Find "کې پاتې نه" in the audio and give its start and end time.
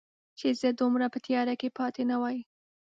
1.59-2.15